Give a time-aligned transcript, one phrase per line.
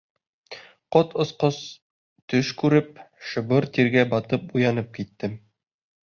[0.93, 1.57] Ҡот осҡос
[2.33, 3.03] төш күреп,
[3.33, 5.37] шыбыр тиргә батып уянып киттем.